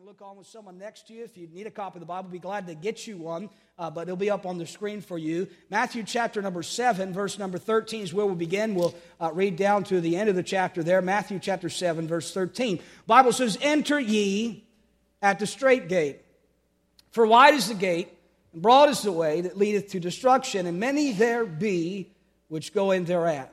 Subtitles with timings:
[0.00, 1.24] can look on with someone next to you.
[1.24, 3.90] If you need a copy of the Bible, be glad to get you one, uh,
[3.90, 5.46] but it'll be up on the screen for you.
[5.68, 8.74] Matthew chapter number 7, verse number 13 is where we'll begin.
[8.74, 11.02] We'll uh, read down to the end of the chapter there.
[11.02, 12.80] Matthew chapter 7, verse 13.
[13.06, 14.64] Bible says, Enter ye
[15.20, 16.20] at the straight gate.
[17.10, 18.08] For wide is the gate,
[18.54, 22.10] and broad is the way that leadeth to destruction, and many there be
[22.48, 23.52] which go in thereat.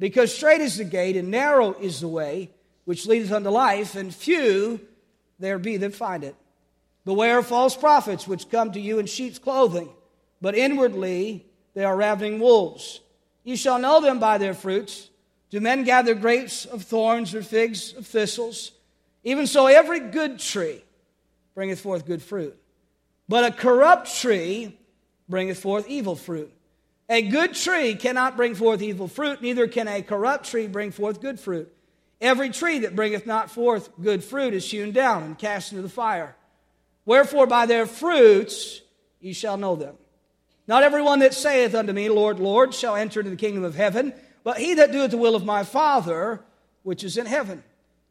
[0.00, 2.50] Because straight is the gate, and narrow is the way
[2.86, 4.80] which leadeth unto life, and few
[5.38, 6.34] there be that find it.
[7.04, 9.88] Beware false prophets which come to you in sheep's clothing,
[10.40, 13.00] but inwardly they are ravening wolves.
[13.44, 15.08] You shall know them by their fruits.
[15.50, 18.72] Do men gather grapes of thorns or figs of thistles?
[19.22, 20.82] Even so, every good tree
[21.54, 22.56] bringeth forth good fruit.
[23.28, 24.78] But a corrupt tree
[25.28, 26.52] bringeth forth evil fruit.
[27.08, 31.20] A good tree cannot bring forth evil fruit, neither can a corrupt tree bring forth
[31.20, 31.72] good fruit.
[32.20, 35.88] Every tree that bringeth not forth good fruit is hewn down and cast into the
[35.88, 36.34] fire.
[37.04, 38.80] Wherefore, by their fruits
[39.20, 39.96] ye shall know them.
[40.66, 44.12] Not everyone that saith unto me, Lord, Lord, shall enter into the kingdom of heaven,
[44.42, 46.42] but he that doeth the will of my Father
[46.82, 47.62] which is in heaven.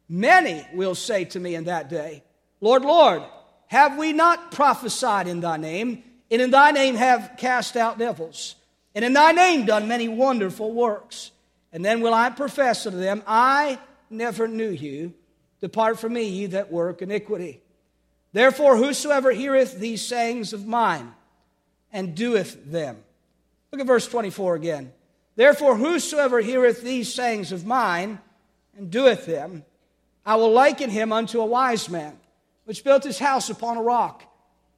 [0.08, 2.24] Many will say to me in that day,
[2.62, 3.24] Lord, Lord,
[3.68, 8.56] have we not prophesied in thy name, and in thy name have cast out devils,
[8.94, 11.32] and in thy name done many wonderful works?
[11.74, 13.80] And then will I profess unto them, I
[14.16, 15.14] never knew you.
[15.62, 17.62] Depart from me, ye that work iniquity.
[18.34, 21.14] Therefore, whosoever heareth these sayings of mine
[21.92, 22.98] and doeth them.
[23.72, 24.92] Look at verse 24 again.
[25.36, 28.20] Therefore, whosoever heareth these sayings of mine
[28.78, 29.64] and doeth them,
[30.26, 32.18] I will liken him unto a wise man,
[32.66, 34.24] which built his house upon a rock.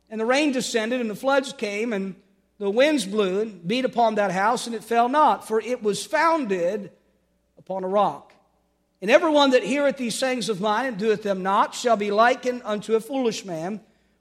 [0.10, 2.16] And the rain descended, and the floods came, and
[2.60, 6.06] the winds blew and beat upon that house, and it fell not, for it was
[6.06, 6.92] founded
[7.58, 8.27] upon a rock.
[9.02, 12.64] And everyone that heareth these sayings of mine and doeth them not shall be likened
[12.66, 13.80] unto a foolish man,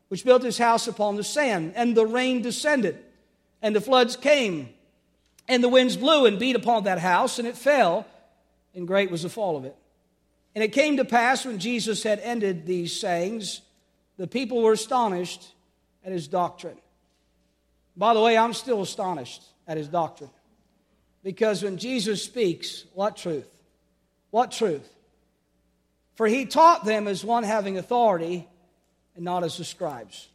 [0.08, 1.72] which built his house upon the sand.
[1.76, 2.98] And the rain descended,
[3.62, 4.68] and the floods came,
[5.48, 8.06] and the winds blew and beat upon that house, and it fell,
[8.74, 9.76] and great was the fall of it.
[10.54, 13.62] And it came to pass when Jesus had ended these sayings,
[14.18, 15.52] the people were astonished
[16.04, 16.78] at his doctrine.
[17.96, 20.30] By the way, I'm still astonished at his doctrine.
[21.22, 23.48] Because when Jesus speaks, what truth?
[24.36, 24.86] What truth?
[26.16, 28.46] For he taught them as one having authority
[29.14, 30.28] and not as the scribes.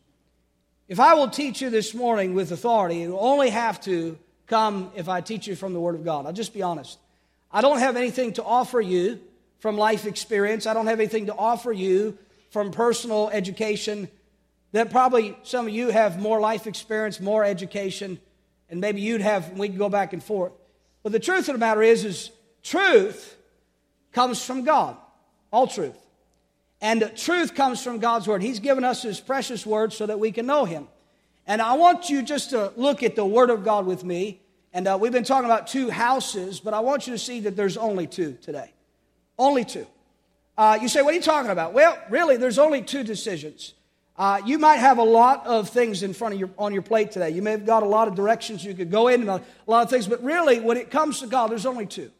[0.88, 4.18] If I will teach you this morning with authority, it will only have to
[4.48, 6.26] come if I teach you from the Word of God.
[6.26, 6.98] I'll just be honest.
[7.52, 9.20] I don't have anything to offer you
[9.60, 10.66] from life experience.
[10.66, 12.18] I don't have anything to offer you
[12.50, 14.10] from personal education
[14.72, 18.20] that probably some of you have more life experience, more education,
[18.68, 20.54] and maybe you'd have, we can go back and forth.
[21.04, 22.32] But the truth of the matter is, is
[22.64, 23.38] truth
[24.12, 24.98] comes from God.
[25.52, 25.98] All truth.
[26.82, 28.42] And truth comes from God's word.
[28.42, 30.88] He's given us his precious word so that we can know him.
[31.46, 34.42] And I want you just to look at the word of God with me.
[34.74, 37.56] And uh, we've been talking about two houses, but I want you to see that
[37.56, 38.72] there's only two today.
[39.38, 39.86] Only two.
[40.58, 41.74] Uh, you say, what are you talking about?
[41.74, 43.74] Well, really, there's only two decisions.
[44.18, 47.12] Uh, you might have a lot of things in front of your on your plate
[47.12, 47.32] today.
[47.32, 49.90] You may have got a lot of directions you could go in, a lot of
[49.90, 52.12] things, but really, when it comes to God, there's only two.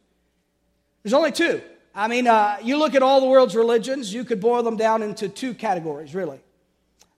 [1.04, 1.62] There's only two.
[1.94, 5.04] I mean, uh, you look at all the world's religions, you could boil them down
[5.04, 6.40] into two categories, really.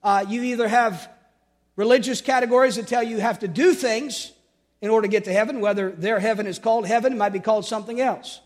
[0.02, 1.10] Uh, you either have
[1.76, 4.32] religious categories that tell you you have to do things
[4.82, 7.40] in order to get to heaven, whether their heaven is called heaven, it might be
[7.40, 8.42] called something else.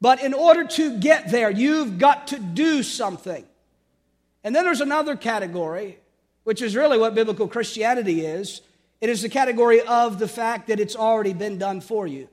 [0.00, 3.44] But in order to get there, you've got to do something.
[4.44, 5.98] And then there's another category,
[6.44, 8.60] which is really what biblical Christianity is.
[9.00, 12.28] It is the category of the fact that it's already been done for you.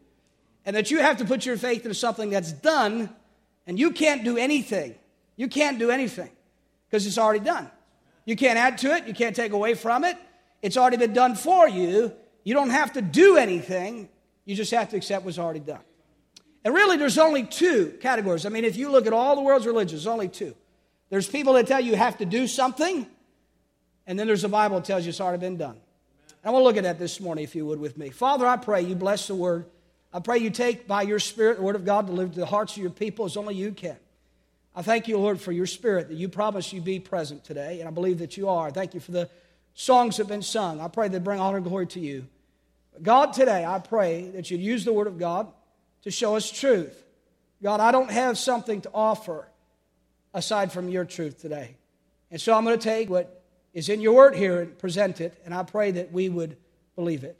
[0.65, 3.09] And that you have to put your faith into something that's done,
[3.67, 4.95] and you can't do anything.
[5.35, 6.31] You can't do anything
[6.87, 7.69] because it's already done.
[8.25, 10.17] You can't add to it, you can't take away from it.
[10.61, 12.13] It's already been done for you.
[12.43, 14.09] You don't have to do anything,
[14.45, 15.81] you just have to accept what's already done.
[16.63, 18.45] And really, there's only two categories.
[18.45, 20.55] I mean, if you look at all the world's religions, only two.
[21.09, 23.05] There's people that tell you you have to do something,
[24.07, 25.79] and then there's the Bible that tells you it's already been done.
[26.43, 28.09] I want to look at that this morning, if you would, with me.
[28.09, 29.65] Father, I pray you bless the word.
[30.15, 32.45] I pray you take by your Spirit the word of God to live to the
[32.45, 33.97] hearts of your people as only you can.
[34.73, 37.89] I thank you, Lord, for your Spirit that you promise you be present today, and
[37.89, 38.71] I believe that you are.
[38.71, 39.29] Thank you for the
[39.73, 40.79] songs that have been sung.
[40.79, 42.27] I pray they bring honor and glory to you.
[43.03, 45.51] God, today, I pray that you'd use the word of God
[46.03, 47.03] to show us truth.
[47.61, 49.49] God, I don't have something to offer
[50.33, 51.75] aside from your truth today.
[52.31, 55.37] And so I'm going to take what is in your word here and present it,
[55.43, 56.55] and I pray that we would
[56.95, 57.37] believe it.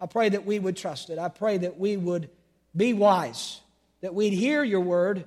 [0.00, 1.18] I pray that we would trust it.
[1.18, 2.30] I pray that we would
[2.74, 3.60] be wise,
[4.00, 5.24] that we'd hear your word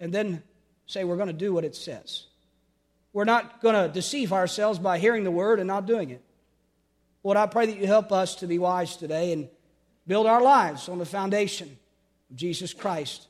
[0.00, 0.42] and then
[0.86, 2.24] say we're going to do what it says.
[3.12, 6.22] We're not going to deceive ourselves by hearing the word and not doing it.
[7.22, 9.48] Lord, I pray that you help us to be wise today and
[10.06, 11.76] build our lives on the foundation
[12.30, 13.26] of Jesus Christ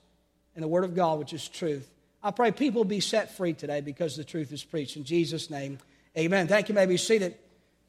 [0.55, 1.91] and the Word of God, which is truth.
[2.23, 4.97] I pray people be set free today because the truth is preached.
[4.97, 5.79] In Jesus' name,
[6.17, 6.49] amen.
[6.49, 6.75] Thank you.
[6.75, 7.37] May be seated.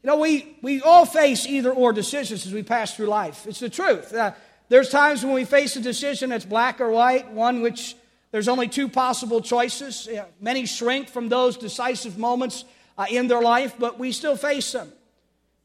[0.03, 3.45] You know, we, we all face either or decisions as we pass through life.
[3.47, 4.13] It's the truth.
[4.13, 4.31] Uh,
[4.69, 7.95] there's times when we face a decision that's black or white, one which
[8.31, 10.07] there's only two possible choices.
[10.39, 12.63] Many shrink from those decisive moments
[12.97, 14.91] uh, in their life, but we still face them.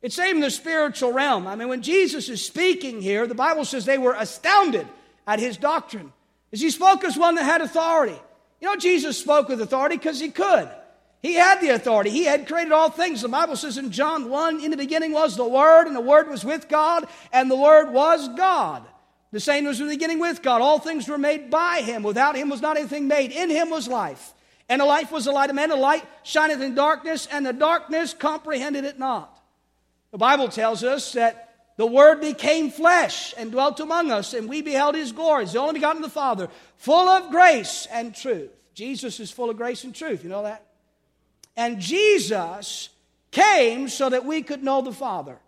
[0.03, 1.47] It's same in the spiritual realm.
[1.47, 4.87] I mean, when Jesus is speaking here, the Bible says they were astounded
[5.27, 6.13] at his doctrine.
[6.53, 8.19] As he spoke as one that had authority.
[8.61, 10.69] You know, Jesus spoke with authority because he could.
[11.25, 12.11] He had the authority.
[12.11, 13.23] He had created all things.
[13.23, 16.29] The Bible says in John 1 In the beginning was the Word, and the Word
[16.29, 18.85] was with God, and the Word was God.
[19.33, 20.61] The same was in the beginning with God.
[20.61, 22.03] All things were made by Him.
[22.03, 23.33] Without Him was not anything made.
[23.33, 24.35] In Him was life.
[24.69, 25.71] And the life was the light of men.
[25.71, 29.35] The light shineth in darkness, and the darkness comprehended it not.
[30.11, 34.61] The Bible tells us that the Word became flesh and dwelt among us, and we
[34.61, 35.47] beheld His glory.
[35.47, 38.51] the only begotten of the Father, full of grace and truth.
[38.75, 40.23] Jesus is full of grace and truth.
[40.23, 40.67] You know that?
[41.57, 42.89] And Jesus
[43.31, 45.39] came so that we could know the Father.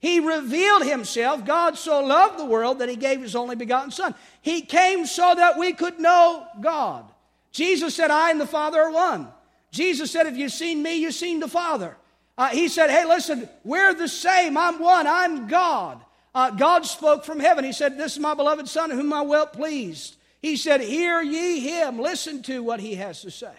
[0.00, 1.44] He revealed himself.
[1.44, 4.14] God so loved the world that he gave his only begotten Son.
[4.42, 7.04] He came so that we could know God.
[7.50, 9.28] Jesus said, I and the Father are one.
[9.72, 11.96] Jesus said, If you've seen me, you've seen the Father.
[12.36, 14.56] Uh, he said, Hey, listen, we're the same.
[14.56, 15.06] I'm one.
[15.08, 16.00] I'm God.
[16.34, 17.64] Uh, God spoke from heaven.
[17.64, 20.16] He said, This is my beloved Son, whom I well pleased.
[20.40, 21.98] He said, Hear ye him.
[21.98, 23.54] Listen to what he has to say.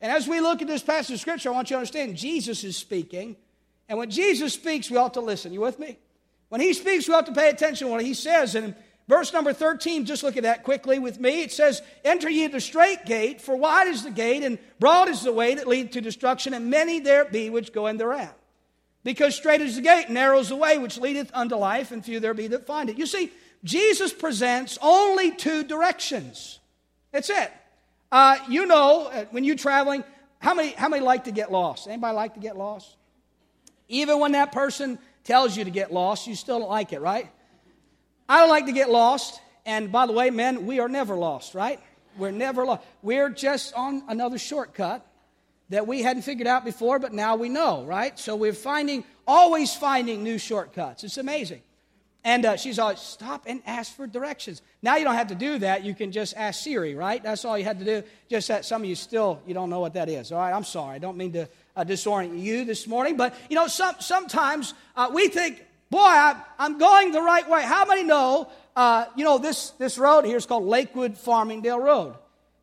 [0.00, 2.64] And as we look at this passage of Scripture, I want you to understand Jesus
[2.64, 3.36] is speaking.
[3.88, 5.52] And when Jesus speaks, we ought to listen.
[5.52, 5.98] You with me?
[6.48, 8.54] When he speaks, we ought to pay attention to what he says.
[8.54, 8.74] And
[9.08, 11.42] Verse number 13, just look at that quickly with me.
[11.42, 15.22] It says, Enter ye the straight gate, for wide is the gate, and broad is
[15.22, 18.36] the way that leadeth to destruction, and many there be which go in thereat.
[19.04, 22.18] Because straight is the gate, narrow is the way which leadeth unto life, and few
[22.18, 22.98] there be that find it.
[22.98, 23.30] You see,
[23.62, 26.58] Jesus presents only two directions.
[27.12, 27.52] That's it.
[28.10, 30.04] Uh, you know, uh, when you're traveling,
[30.38, 31.88] how many, how many like to get lost?
[31.88, 32.96] Anybody like to get lost?
[33.88, 37.28] Even when that person tells you to get lost, you still don't like it, right?
[38.28, 39.40] I don't like to get lost.
[39.64, 41.80] And by the way, men, we are never lost, right?
[42.16, 42.84] We're never lost.
[43.02, 45.04] We're just on another shortcut
[45.68, 48.16] that we hadn't figured out before, but now we know, right?
[48.18, 51.02] So we're finding, always finding new shortcuts.
[51.02, 51.62] It's amazing.
[52.26, 54.60] And uh, she's always, stop and ask for directions.
[54.82, 55.84] Now you don't have to do that.
[55.84, 57.22] You can just ask Siri, right?
[57.22, 58.02] That's all you had to do.
[58.28, 60.32] Just that some of you still, you don't know what that is.
[60.32, 60.96] All right, I'm sorry.
[60.96, 63.16] I don't mean to uh, disorient you this morning.
[63.16, 67.62] But, you know, some, sometimes uh, we think, boy, I, am going the right way.
[67.62, 72.16] How many know, uh, you know, this, this road here is called Lakewood Farmingdale Road.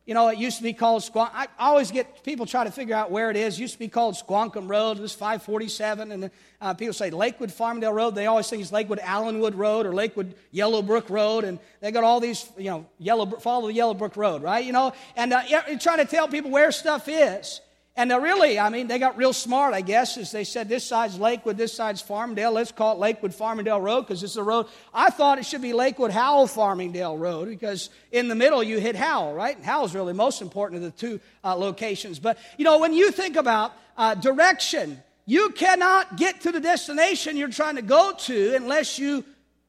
[0.06, 1.30] You know, it used to be called Squon.
[1.32, 3.56] I always get people try to figure out where it is.
[3.58, 4.98] It used to be called Squankum Road.
[4.98, 6.12] It was 547.
[6.12, 6.30] And
[6.60, 8.14] uh, people say Lakewood Farmingdale Road.
[8.14, 11.44] They always think it's Lakewood Allenwood Road or Lakewood Yellowbrook Road.
[11.44, 14.62] And they got all these, you know, Yellow, follow the Yellowbrook Road, right?
[14.62, 15.42] You know, and uh,
[15.80, 17.62] trying to tell people where stuff is.
[17.96, 20.84] And they really, I mean, they got real smart, I guess, as they said, this
[20.84, 22.52] side's Lakewood, this side's Farmdale.
[22.52, 24.66] Let's call it Lakewood Farmingdale Road because it's a road.
[24.92, 28.96] I thought it should be Lakewood Howell Farmingdale Road because in the middle you hit
[28.96, 29.54] Howell, right?
[29.54, 32.18] And Howell's really most important of the two uh, locations.
[32.18, 37.36] But, you know, when you think about uh, direction, you cannot get to the destination
[37.36, 39.24] you're trying to go to unless you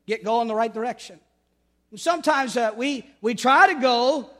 [0.07, 1.19] get going the right direction.
[1.91, 4.31] And sometimes uh, we, we try to go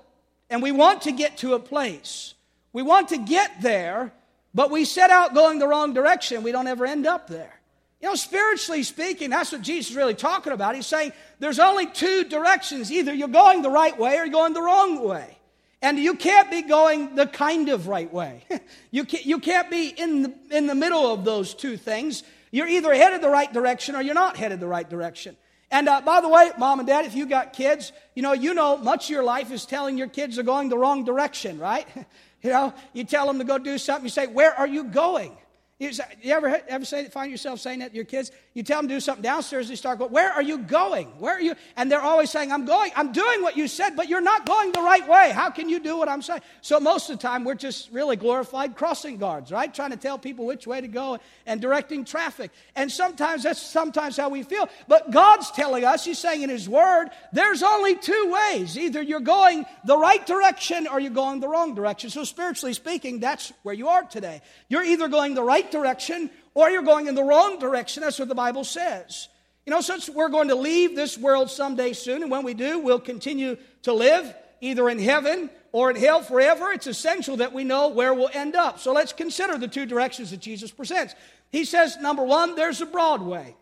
[0.50, 2.35] and we want to get to a place.
[2.75, 4.12] We want to get there,
[4.53, 6.44] but we set out going the wrong direction.
[6.44, 7.58] We don't ever end up there.
[8.01, 10.75] You know, spiritually speaking, that's what Jesus is really talking about.
[10.75, 12.91] He's saying there's only two directions.
[12.91, 15.38] Either you're going the right way or you're going the wrong way.
[15.82, 18.44] And you can't be going the kind of right way.
[18.91, 22.24] you, can't, you can't be in the, in the middle of those two things.
[22.51, 25.38] You're either headed the right direction or you're not headed the right direction.
[25.72, 28.53] And uh, by the way, mom and dad, if you got kids, you know, you
[28.53, 31.88] know much of your life is telling your kids they're going the wrong direction, right?
[32.46, 35.36] You know, you tell them to go do something, you say, Where are you going?
[35.77, 35.91] You,
[36.24, 38.32] ever, ever say, find yourself saying that to your kids?
[38.53, 41.08] You tell them to do something downstairs, they start going, Where are you going?
[41.20, 41.53] Where are you?
[41.75, 44.72] And they're always saying, I'm going, I'm doing what you said, but you're not going
[44.72, 45.32] the right way.
[45.34, 46.39] How can you do what I'm saying?
[46.62, 49.74] So most of the time, we're just really glorified crossing guards, right?
[49.74, 52.51] Trying to tell people which way to go and directing traffic.
[52.77, 54.70] And sometimes that's sometimes how we feel.
[54.88, 58.77] But God's telling us, He's saying in His Word, there's only two ways.
[58.77, 62.10] Either you're going the right direction or you're going the wrong direction.
[62.10, 64.41] So spiritually speaking, that's where you are today.
[64.70, 68.01] You're either going the right direction or you're going in the wrong direction.
[68.01, 69.27] That's what the Bible says.
[69.65, 72.79] You know, since we're going to leave this world someday soon, and when we do,
[72.79, 77.63] we'll continue to live either in heaven or in hell forever, it's essential that we
[77.63, 78.79] know where we'll end up.
[78.79, 81.15] So let's consider the two directions that Jesus presents.
[81.51, 83.55] He says, number one, there's a broad way.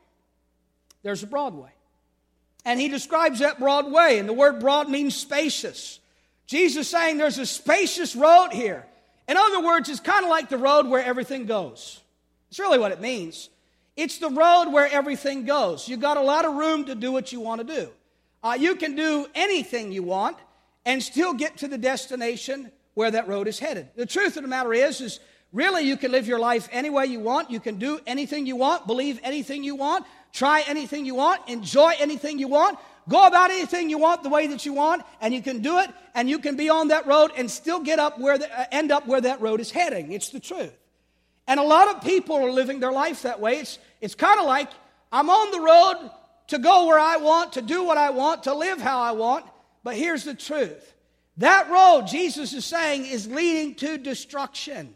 [1.01, 1.72] There's a broad way.
[2.65, 6.00] And he describes that broad way, and the word broad means spacious.
[6.45, 8.86] Jesus saying there's a spacious road here.
[9.27, 12.01] In other words, it's kind of like the road where everything goes.
[12.50, 13.50] It's really what it means.
[13.96, 15.88] It's the road where everything goes.
[15.88, 17.89] You've got a lot of room to do what you want to do.
[18.44, 20.38] Uh, you can do anything you want
[20.86, 23.89] and still get to the destination where that road is headed.
[23.96, 25.20] The truth of the matter is, is
[25.51, 27.50] really you can live your life any way you want.
[27.51, 31.94] You can do anything you want, believe anything you want, try anything you want, enjoy
[32.00, 32.77] anything you want,
[33.10, 35.89] go about anything you want the way that you want, and you can do it,
[36.15, 38.91] and you can be on that road and still get up where the, uh, end
[38.91, 40.12] up where that road is heading.
[40.12, 40.74] It's the truth.
[41.48, 43.60] And a lot of people are living their life that way.
[43.60, 44.69] It's, it's kind of like
[45.12, 46.12] I'm on the road
[46.48, 49.45] to go where I want, to do what I want, to live how I want.
[49.83, 50.93] But here's the truth
[51.38, 54.93] that road, Jesus is saying, is leading to destruction.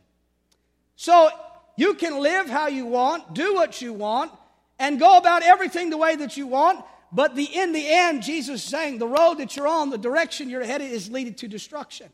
[0.95, 1.29] So
[1.75, 4.31] you can live how you want, do what you want,
[4.79, 6.83] and go about everything the way that you want.
[7.11, 10.49] But the, in the end, Jesus is saying the road that you're on, the direction
[10.49, 12.07] you're headed, is leading to destruction.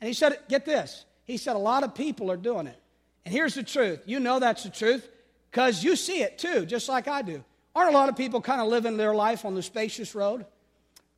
[0.00, 1.04] And he said, get this.
[1.24, 2.78] He said, a lot of people are doing it.
[3.24, 4.02] And here's the truth.
[4.04, 5.08] You know that's the truth
[5.50, 7.44] because you see it too, just like I do.
[7.74, 10.44] Aren't a lot of people kind of living their life on the spacious road?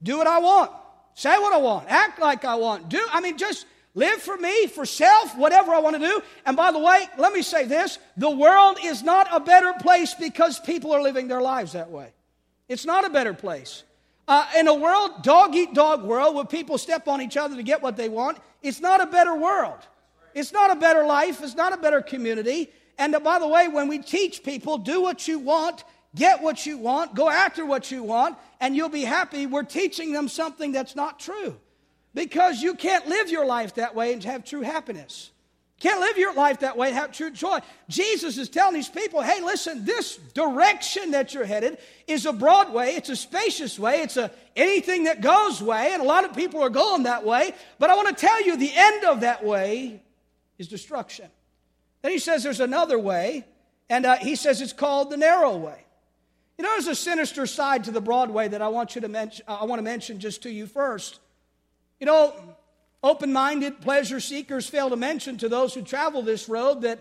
[0.02, 0.70] Do what I want,
[1.14, 4.66] say what I want, act like I want, do, I mean, just live for me,
[4.66, 6.22] for self, whatever I want to do.
[6.44, 10.14] And by the way, let me say this the world is not a better place
[10.14, 12.12] because people are living their lives that way.
[12.68, 13.82] It's not a better place.
[14.26, 17.62] Uh, in a world, dog eat dog world, where people step on each other to
[17.62, 19.78] get what they want, it's not a better world.
[20.34, 21.42] It's not a better life.
[21.42, 22.70] It's not a better community.
[22.98, 26.64] And uh, by the way, when we teach people, do what you want, get what
[26.64, 30.72] you want, go after what you want, and you'll be happy, we're teaching them something
[30.72, 31.56] that's not true.
[32.14, 35.32] Because you can't live your life that way and have true happiness.
[35.80, 37.58] Can't live your life that way and have true joy.
[37.88, 42.72] Jesus is telling these people, hey, listen, this direction that you're headed is a broad
[42.72, 46.34] way, it's a spacious way, it's a anything that goes way, and a lot of
[46.34, 47.52] people are going that way.
[47.78, 50.00] But I want to tell you, the end of that way
[50.58, 51.28] is destruction.
[52.02, 53.44] Then he says there's another way,
[53.88, 55.84] and uh, he says it's called the narrow way.
[56.56, 59.08] You know, there's a sinister side to the broad way that I want you to
[59.08, 59.44] mention.
[59.48, 61.18] I want to mention just to you first.
[61.98, 62.34] You know,
[63.04, 66.98] open-minded pleasure seekers fail to mention to those who travel this road that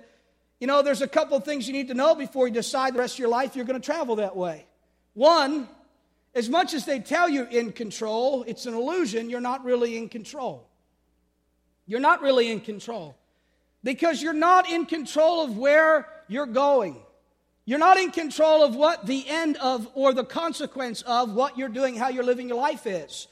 [0.59, 2.99] you know there's a couple of things you need to know before you decide the
[2.99, 4.65] rest of your life you're going to travel that way.
[5.13, 5.69] One,
[6.35, 9.29] as much as they tell you in control, it's an illusion.
[9.29, 10.67] You're not really in control.
[11.85, 13.15] You're not really in control
[13.81, 16.97] because you're not in control of where you're going.
[17.65, 21.69] You're not in control of what the end of or the consequence of what you're
[21.69, 23.27] doing, how you're living your life is.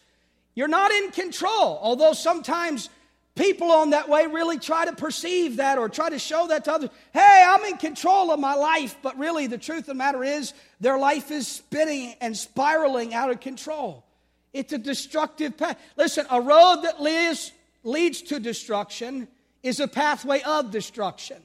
[0.61, 2.91] You're not in control, although sometimes
[3.33, 6.73] people on that way really try to perceive that or try to show that to
[6.73, 6.91] others.
[7.13, 10.53] Hey, I'm in control of my life, but really the truth of the matter is
[10.79, 14.05] their life is spinning and spiraling out of control.
[14.53, 15.79] It's a destructive path.
[15.97, 17.51] Listen, a road that leads,
[17.83, 19.27] leads to destruction
[19.63, 21.41] is a pathway of destruction.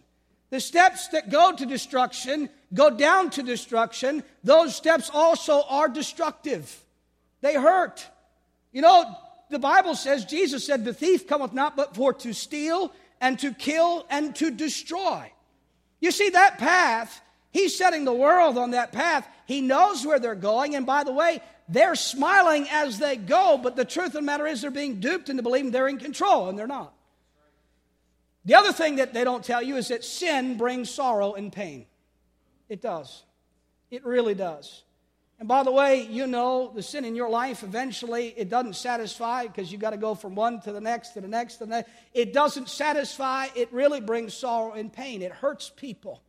[0.51, 4.23] The steps that go to destruction go down to destruction.
[4.45, 6.85] Those steps also are destructive.
[7.41, 8.11] They hurt.
[8.77, 9.17] You know,
[9.49, 12.93] the Bible says, Jesus said, The thief cometh not but for to steal
[13.23, 15.33] and to kill and to destroy.
[15.99, 19.27] You see, that path, he's setting the world on that path.
[19.47, 20.77] He knows where they're going.
[20.77, 21.41] And by the way,
[21.71, 25.31] they're smiling as they go, but the truth of the matter is they're being duped
[25.31, 26.93] into believing they're in control, and they're not.
[28.45, 31.87] The other thing that they don't tell you is that sin brings sorrow and pain.
[32.69, 33.23] It does.
[33.91, 34.83] It really does.
[35.39, 39.47] And by the way, you know the sin in your life eventually it doesn't satisfy
[39.47, 41.71] because you got to go from one to the next to the next to the
[41.71, 41.91] next.
[42.15, 45.21] It doesn't satisfy, it really brings sorrow and pain.
[45.21, 46.23] It hurts people.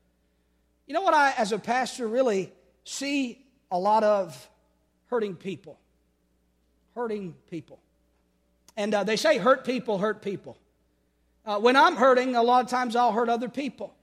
[0.87, 2.51] You know what I as a pastor really
[2.83, 4.49] see a lot of
[5.09, 5.79] hurting people.
[6.93, 7.79] Hurting people.
[8.75, 10.57] And uh, they say hurt people hurt people.
[11.45, 13.93] Uh, when I'm hurting, a lot of times I'll hurt other people.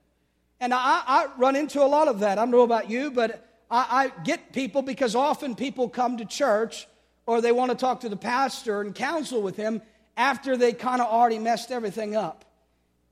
[0.60, 2.38] And I, I run into a lot of that.
[2.38, 6.24] I don't know about you, but I, I get people because often people come to
[6.24, 6.86] church
[7.26, 9.82] or they want to talk to the pastor and counsel with him
[10.16, 12.44] after they kind of already messed everything up.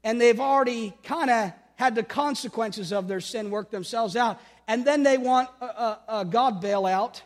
[0.04, 4.40] And they've already kind of had the consequences of their sin work themselves out.
[4.68, 7.22] And then they want a, a, a God bailout.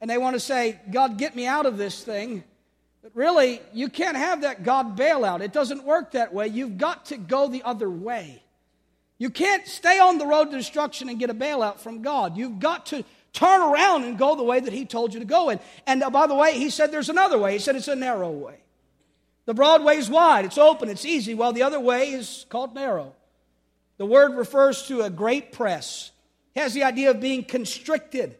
[0.00, 2.44] And they want to say, God, get me out of this thing.
[3.02, 5.40] But really, you can't have that God bailout.
[5.40, 6.48] It doesn't work that way.
[6.48, 8.42] You've got to go the other way.
[9.20, 12.36] You can't stay on the road to destruction and get a bailout from God.
[12.36, 15.50] You've got to Turn around and go the way that he told you to go
[15.50, 15.60] in.
[15.86, 17.52] And uh, by the way, he said there's another way.
[17.52, 18.56] He said it's a narrow way.
[19.46, 22.74] The broad way is wide, it's open, it's easy, while the other way is called
[22.74, 23.14] narrow.
[23.96, 26.10] The word refers to a great press.
[26.54, 28.36] It has the idea of being constricted,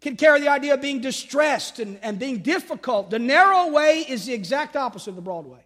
[0.00, 3.10] can carry the idea of being distressed and, and being difficult.
[3.10, 5.64] The narrow way is the exact opposite of the broad way.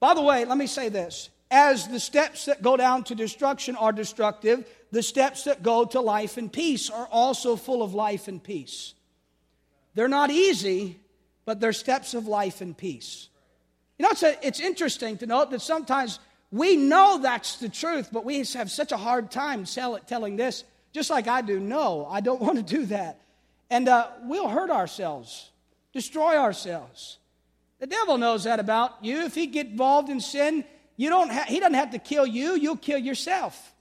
[0.00, 1.30] By the way, let me say this.
[1.50, 6.00] As the steps that go down to destruction are destructive, the steps that go to
[6.00, 8.94] life and peace are also full of life and peace.
[9.94, 11.00] They're not easy,
[11.44, 13.28] but they're steps of life and peace.
[13.98, 16.20] You know, it's, a, it's interesting to note that sometimes
[16.52, 19.64] we know that's the truth, but we have such a hard time
[20.06, 21.60] telling this, just like I do.
[21.60, 23.20] No, I don't want to do that.
[23.68, 25.50] And uh, we'll hurt ourselves,
[25.92, 27.18] destroy ourselves.
[27.78, 29.22] The devil knows that about you.
[29.22, 30.64] If he get involved in sin,
[31.00, 33.74] you don't ha- he doesn't have to kill you, you'll kill yourself.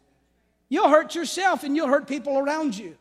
[0.70, 2.96] You'll hurt yourself and you'll hurt people around you.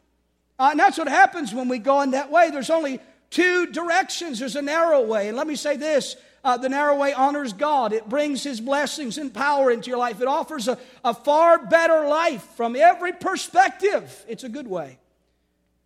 [0.59, 2.51] Uh, and that's what happens when we go in that way.
[2.51, 2.99] There's only
[3.31, 4.41] two directions.
[4.41, 5.29] There's a narrow way.
[5.29, 7.93] And let me say this uh, the narrow way honors God.
[7.93, 10.21] It brings His blessings and power into your life.
[10.21, 14.25] It offers a, a far better life from every perspective.
[14.27, 14.99] It's a good way.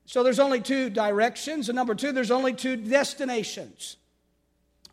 [0.06, 1.68] So there's only two directions.
[1.68, 3.98] And number two, there's only two destinations.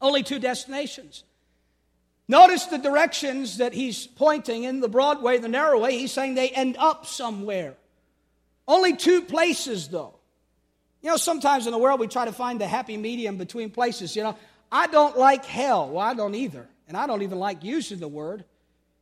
[0.01, 1.23] Only two destinations.
[2.29, 5.97] Notice the directions that he's pointing in the broad way, the narrow way.
[5.97, 7.75] He's saying they end up somewhere.
[8.67, 10.13] Only two places, though.
[11.01, 14.15] You know, sometimes in the world we try to find the happy medium between places.
[14.15, 14.37] You know,
[14.71, 15.89] I don't like hell.
[15.89, 16.67] Well, I don't either.
[16.87, 18.45] And I don't even like using the word.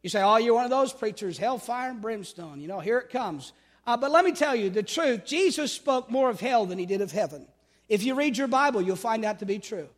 [0.04, 2.62] You say, oh, you're one of those preachers, hellfire and brimstone.
[2.62, 3.52] You know, here it comes.
[3.86, 6.86] Uh, but let me tell you the truth Jesus spoke more of hell than he
[6.86, 7.46] did of heaven.
[7.90, 9.90] If you read your Bible, you'll find that to be true.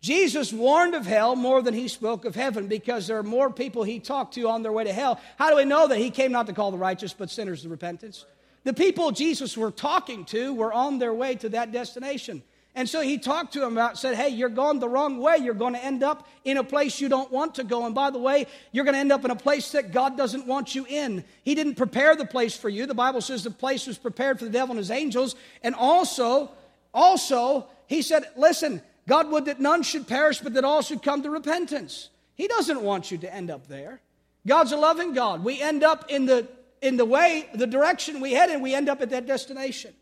[0.00, 3.84] Jesus warned of hell more than he spoke of heaven because there are more people
[3.84, 5.20] he talked to on their way to hell.
[5.36, 7.68] How do we know that he came not to call the righteous but sinners to
[7.68, 8.24] repentance?
[8.64, 12.42] The people Jesus were talking to were on their way to that destination.
[12.74, 15.38] And so he talked to him about, said, Hey, you're going the wrong way.
[15.38, 17.84] You're going to end up in a place you don't want to go.
[17.84, 20.46] And by the way, you're going to end up in a place that God doesn't
[20.46, 21.24] want you in.
[21.42, 22.86] He didn't prepare the place for you.
[22.86, 25.34] The Bible says the place was prepared for the devil and his angels.
[25.64, 26.52] And also,
[26.94, 31.22] also, he said, Listen, God would that none should perish, but that all should come
[31.22, 32.10] to repentance.
[32.34, 34.00] He doesn't want you to end up there.
[34.46, 35.44] God's a loving God.
[35.44, 36.48] We end up in the
[36.82, 39.92] in the way, the direction we head in, we end up at that destination.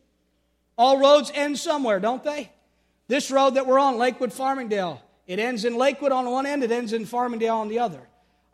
[0.76, 2.52] All roads end somewhere, don't they?
[3.08, 6.70] This road that we're on, Lakewood Farmingdale, it ends in Lakewood on one end, it
[6.70, 8.00] ends in Farmingdale on the other.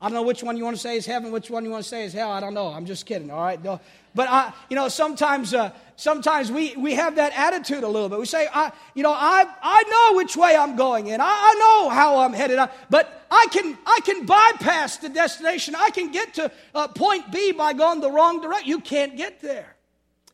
[0.05, 1.83] I don't know which one you want to say is heaven, which one you want
[1.83, 2.31] to say is hell.
[2.31, 2.67] I don't know.
[2.67, 3.31] I'm just kidding.
[3.31, 3.59] All right.
[3.62, 8.19] But I, you know, sometimes, uh, sometimes we, we have that attitude a little bit.
[8.19, 11.23] We say, I, you know, I, I know which way I'm going in.
[11.23, 12.59] I, I know how I'm headed.
[12.59, 15.75] Up, but I can, I can bypass the destination.
[15.75, 18.69] I can get to uh, point B by going the wrong direction.
[18.69, 19.75] You can't get there.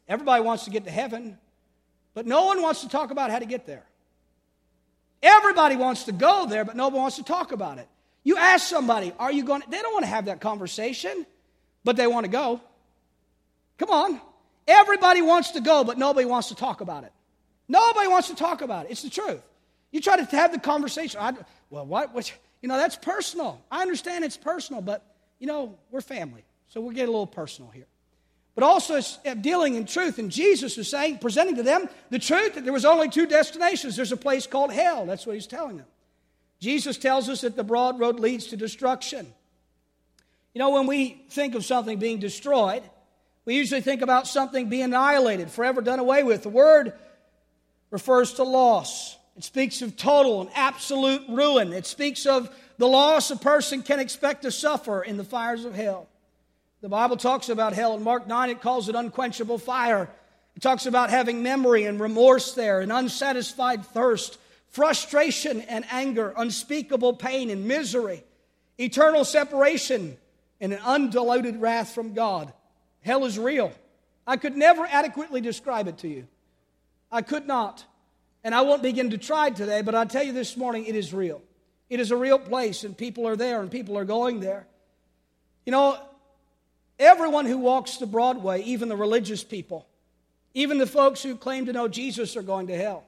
[0.08, 1.38] Everybody wants to get to heaven,
[2.14, 3.84] but no one wants to talk about how to get there.
[5.22, 7.86] Everybody wants to go there, but nobody wants to talk about it.
[8.22, 9.62] You ask somebody, are you going?
[9.62, 11.26] To, they don't want to have that conversation,
[11.84, 12.60] but they want to go.
[13.78, 14.20] Come on.
[14.68, 17.12] Everybody wants to go, but nobody wants to talk about it.
[17.68, 18.92] Nobody wants to talk about it.
[18.92, 19.42] It's the truth.
[19.90, 21.20] You try to have the conversation.
[21.20, 21.32] I,
[21.70, 22.32] well, what, what?
[22.62, 23.60] You know, that's personal.
[23.70, 25.04] I understand it's personal, but,
[25.38, 26.44] you know, we're family.
[26.68, 27.86] So we'll get a little personal here
[28.60, 30.18] but also uh, dealing in truth.
[30.18, 33.96] And Jesus was saying, presenting to them the truth that there was only two destinations.
[33.96, 35.06] There's a place called hell.
[35.06, 35.86] That's what he's telling them.
[36.60, 39.26] Jesus tells us that the broad road leads to destruction.
[40.54, 42.82] You know, when we think of something being destroyed,
[43.44, 46.42] we usually think about something being annihilated, forever done away with.
[46.42, 46.92] The word
[47.90, 49.16] refers to loss.
[49.36, 51.72] It speaks of total and absolute ruin.
[51.72, 55.74] It speaks of the loss a person can expect to suffer in the fires of
[55.74, 56.08] hell.
[56.82, 57.94] The Bible talks about hell.
[57.96, 60.10] In Mark 9, it calls it unquenchable fire.
[60.56, 64.38] It talks about having memory and remorse there, and unsatisfied thirst,
[64.70, 68.24] frustration and anger, unspeakable pain and misery,
[68.78, 70.16] eternal separation,
[70.60, 72.52] and an undiluted wrath from God.
[73.02, 73.72] Hell is real.
[74.26, 76.26] I could never adequately describe it to you.
[77.10, 77.84] I could not.
[78.42, 81.12] And I won't begin to try today, but I'll tell you this morning it is
[81.12, 81.42] real.
[81.88, 84.66] It is a real place, and people are there, and people are going there.
[85.66, 85.98] You know,
[87.00, 89.88] Everyone who walks the Broadway, even the religious people,
[90.52, 93.04] even the folks who claim to know Jesus, are going to hell.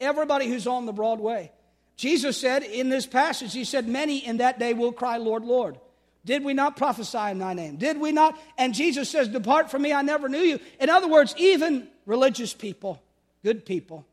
[0.00, 1.52] Everybody who's on the Broadway.
[1.96, 5.78] Jesus said in this passage, He said, Many in that day will cry, Lord, Lord.
[6.24, 7.76] Did we not prophesy in thy name?
[7.76, 8.38] Did we not?
[8.58, 10.58] And Jesus says, Depart from me, I never knew you.
[10.80, 13.00] In other words, even religious people,
[13.44, 14.04] good people,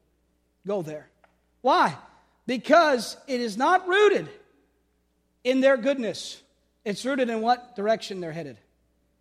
[0.66, 1.10] go there.
[1.62, 1.98] Why?
[2.46, 4.30] Because it is not rooted
[5.44, 6.42] in their goodness,
[6.86, 8.58] it's rooted in what direction they're headed.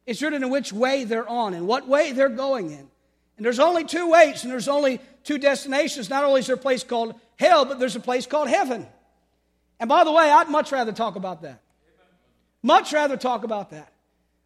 [0.05, 2.89] It's rooted in which way they're on and what way they're going in.
[3.43, 6.09] And there's only two ways, and there's only two destinations.
[6.09, 8.87] Not only is there a place called hell, but there's a place called heaven.
[9.81, 11.61] And by the way, I'd much rather talk about that.
[12.63, 13.93] Much rather talk about that.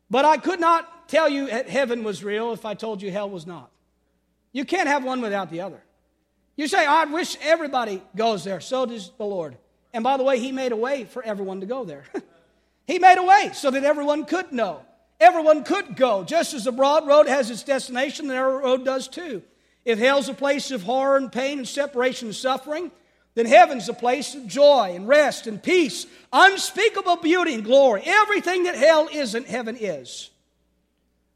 [0.08, 3.28] But I could not tell you that heaven was real if I told you hell
[3.28, 3.70] was not.
[4.52, 5.82] You can't have one without the other.
[6.56, 8.60] You say, I wish everybody goes there.
[8.60, 9.58] So does the Lord.
[9.92, 12.04] And by the way, He made a way for everyone to go there.
[12.86, 14.86] he made a way so that everyone could know.
[15.18, 16.24] Everyone could go.
[16.24, 19.42] Just as the broad road has its destination, the narrow road does too.
[19.84, 22.90] If hell's a place of horror and pain and separation and suffering,
[23.34, 28.02] then heaven's a place of joy and rest and peace, unspeakable beauty and glory.
[28.04, 30.30] Everything that hell isn't, heaven is.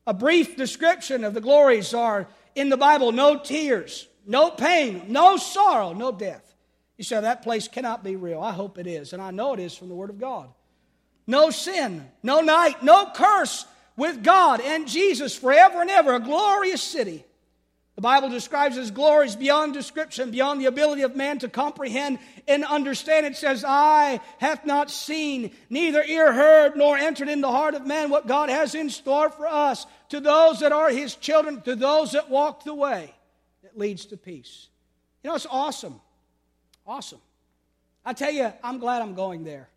[0.06, 5.36] A brief description of the glories are in the Bible no tears, no pain, no
[5.36, 6.54] sorrow, no death.
[6.96, 8.40] You say that place cannot be real.
[8.40, 10.48] I hope it is, and I know it is from the Word of God.
[11.26, 13.64] No sin, no night, no curse
[14.00, 16.14] with God and Jesus forever and ever.
[16.14, 17.22] A glorious city.
[17.96, 22.64] The Bible describes His glories beyond description, beyond the ability of man to comprehend and
[22.64, 23.26] understand.
[23.26, 27.86] It says, Eye hath not seen, neither ear heard, nor entered in the heart of
[27.86, 31.76] man what God has in store for us, to those that are His children, to
[31.76, 33.12] those that walk the way
[33.62, 34.68] that leads to peace.
[35.22, 36.00] You know, it's awesome.
[36.86, 37.20] Awesome.
[38.02, 39.68] I tell you, I'm glad I'm going there.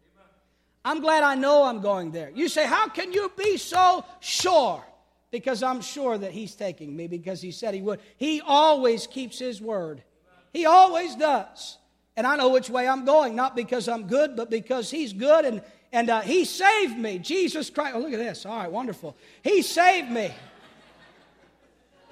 [0.86, 2.32] I'm glad I know I'm going there.
[2.34, 4.84] You say, How can you be so sure?
[5.32, 8.00] Because I'm sure that He's taking me because He said He would.
[8.17, 10.04] He always keeps His word,
[10.52, 11.78] He always does.
[12.15, 15.46] And I know which way I'm going, not because I'm good, but because He's good
[15.46, 17.17] and, and uh, He saved me.
[17.17, 17.96] Jesus Christ.
[17.96, 18.46] Oh, look at this.
[18.46, 19.15] All right, wonderful.
[19.41, 20.32] He saved me.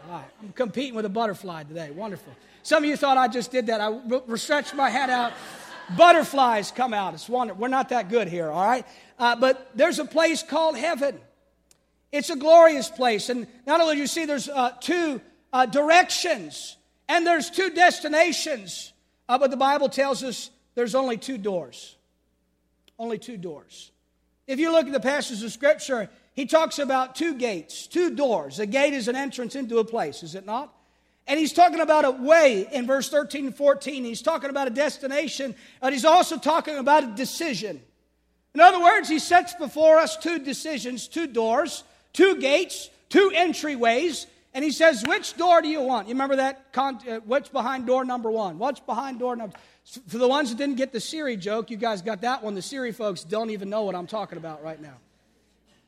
[0.07, 1.91] All right, I'm competing with a butterfly today.
[1.91, 2.33] Wonderful.
[2.63, 3.81] Some of you thought I just did that.
[3.81, 5.33] I stretched my head out.
[5.97, 7.13] Butterflies come out.
[7.13, 7.61] It's wonderful.
[7.61, 8.85] We're not that good here, all right?
[9.17, 11.19] Uh, but there's a place called heaven.
[12.11, 13.29] It's a glorious place.
[13.29, 15.21] And not only do you see there's uh, two
[15.53, 16.77] uh, directions
[17.07, 18.93] and there's two destinations,
[19.29, 21.95] uh, but the Bible tells us there's only two doors.
[22.99, 23.91] Only two doors.
[24.47, 28.59] If you look at the passages of Scripture, he talks about two gates, two doors.
[28.59, 30.73] A gate is an entrance into a place, is it not?
[31.27, 34.03] And he's talking about a way in verse 13 and 14.
[34.03, 37.81] He's talking about a destination, and he's also talking about a decision.
[38.53, 44.25] In other words, he sets before us two decisions, two doors, two gates, two entryways,
[44.53, 46.07] and he says, Which door do you want?
[46.07, 46.73] You remember that?
[46.73, 48.57] Con- uh, what's behind door number one?
[48.57, 49.55] What's behind door number
[50.07, 52.55] For the ones that didn't get the Siri joke, you guys got that one.
[52.55, 54.97] The Siri folks don't even know what I'm talking about right now.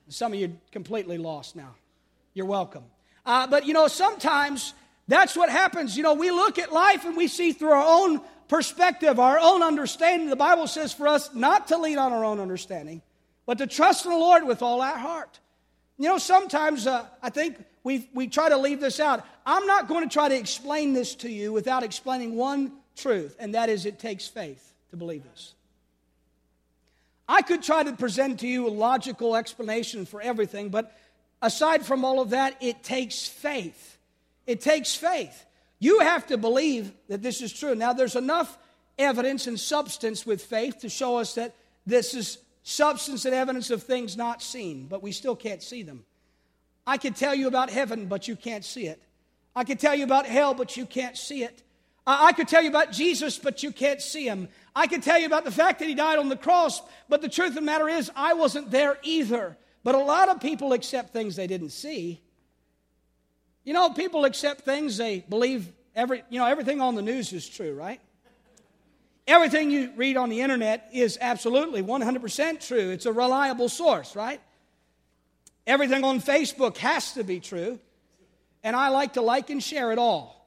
[0.08, 1.76] Some of you completely lost now.
[2.34, 2.84] You're welcome.
[3.26, 4.74] Uh, but you know, sometimes
[5.08, 5.98] that's what happens.
[5.98, 9.62] You know, we look at life and we see through our own perspective, our own
[9.62, 10.30] understanding.
[10.30, 13.02] The Bible says for us not to lean on our own understanding,
[13.46, 15.40] but to trust in the Lord with all our heart.
[15.98, 19.26] You know, sometimes uh, I think we we try to leave this out.
[19.46, 23.56] I'm not going to try to explain this to you without explaining one truth, and
[23.56, 25.54] that is it takes faith to believe this.
[27.28, 30.96] I could try to present to you a logical explanation for everything, but
[31.42, 33.93] aside from all of that, it takes faith.
[34.46, 35.46] It takes faith.
[35.80, 37.76] You have to believe that this is true.
[37.76, 38.58] Now, there's enough
[38.98, 43.84] evidence and substance with faith to show us that this is substance and evidence of
[43.84, 46.06] things not seen, but we still can't see them.
[46.88, 49.02] I could tell you about heaven, but you can't see it.
[49.56, 51.62] I could tell you about hell, but you can't see it.
[52.06, 54.50] I could tell you about Jesus, but you can't see him.
[54.76, 57.30] I could tell you about the fact that he died on the cross, but the
[57.30, 59.58] truth of the matter is, I wasn't there either.
[59.84, 62.22] But a lot of people accept things they didn't see.
[63.64, 67.48] You know, people accept things they believe every, you know, everything on the news is
[67.48, 68.02] true, right?
[69.26, 72.90] Everything you read on the internet is absolutely 100% true.
[72.90, 74.42] It's a reliable source, right?
[75.66, 77.80] Everything on Facebook has to be true.
[78.64, 80.46] And I like to like and share it all.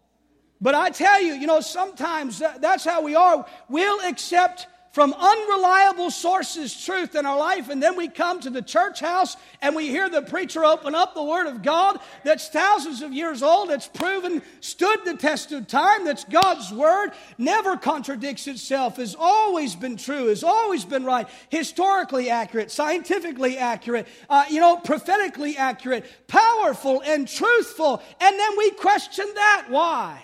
[0.60, 3.46] But I tell you, you know, sometimes that's how we are.
[3.68, 8.62] We'll accept from unreliable sources truth in our life, and then we come to the
[8.62, 13.02] church house and we hear the preacher open up the Word of God that's thousands
[13.02, 18.46] of years old, that's proven, stood the test of time, that's God's Word, never contradicts
[18.46, 24.60] itself, has always been true, has always been right, historically accurate, scientifically accurate, uh, you
[24.60, 29.66] know, prophetically accurate, powerful and truthful, and then we question that.
[29.68, 30.22] Why?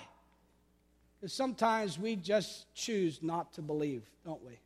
[1.21, 4.62] Because sometimes we just choose not to believe, don't we?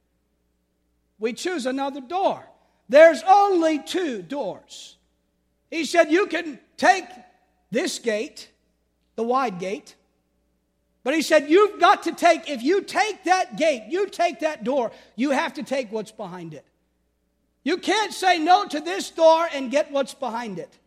[1.19, 2.45] We choose another door.
[2.89, 4.97] There's only two doors.
[5.71, 7.05] He said, You can take
[7.71, 8.51] this gate,
[9.17, 9.95] the wide gate,
[11.03, 14.65] but he said, You've got to take, if you take that gate, you take that
[14.65, 16.65] door, you have to take what's behind it.
[17.65, 20.79] You can't say no to this door and get what's behind it.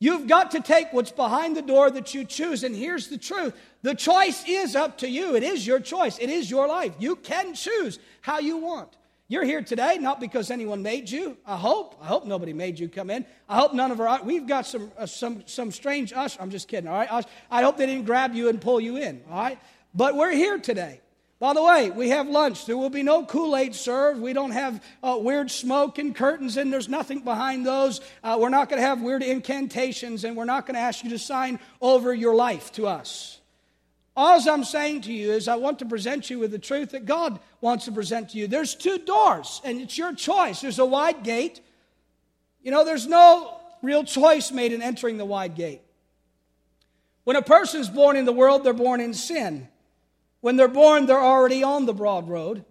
[0.00, 2.62] You've got to take what's behind the door that you choose.
[2.62, 5.36] And here's the truth the choice is up to you.
[5.36, 6.94] It is your choice, it is your life.
[6.98, 8.96] You can choose how you want.
[9.30, 11.36] You're here today not because anyone made you.
[11.44, 11.98] I hope.
[12.00, 13.26] I hope nobody made you come in.
[13.46, 14.22] I hope none of our.
[14.22, 16.38] We've got some uh, some some strange us.
[16.40, 16.88] I'm just kidding.
[16.88, 17.26] All right.
[17.50, 19.22] I hope they didn't grab you and pull you in.
[19.30, 19.58] All right.
[19.94, 21.02] But we're here today.
[21.40, 22.64] By the way, we have lunch.
[22.64, 24.20] There will be no Kool Aid served.
[24.20, 28.00] We don't have uh, weird smoke and curtains, and there's nothing behind those.
[28.24, 31.10] Uh, we're not going to have weird incantations, and we're not going to ask you
[31.10, 33.37] to sign over your life to us.
[34.18, 37.06] All I'm saying to you is, I want to present you with the truth that
[37.06, 38.48] God wants to present to you.
[38.48, 40.60] There's two doors, and it's your choice.
[40.60, 41.60] There's a wide gate.
[42.60, 45.82] You know, there's no real choice made in entering the wide gate.
[47.22, 49.68] When a person's born in the world, they're born in sin.
[50.40, 52.64] When they're born, they're already on the broad road.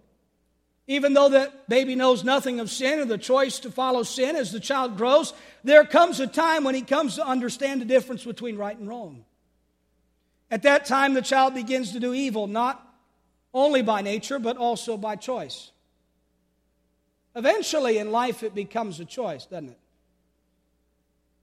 [0.86, 4.52] Even though the baby knows nothing of sin or the choice to follow sin as
[4.52, 5.32] the child grows,
[5.64, 9.24] there comes a time when he comes to understand the difference between right and wrong.
[10.50, 12.84] At that time, the child begins to do evil, not
[13.52, 15.72] only by nature, but also by choice.
[17.34, 19.78] Eventually in life, it becomes a choice, doesn't it?